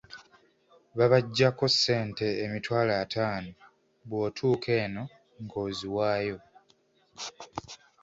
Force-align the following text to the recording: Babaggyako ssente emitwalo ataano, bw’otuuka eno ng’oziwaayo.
Babaggyako 0.97 1.65
ssente 1.73 2.27
emitwalo 2.45 2.91
ataano, 3.03 3.51
bw’otuuka 4.07 4.69
eno 4.83 5.03
ng’oziwaayo. 5.41 6.37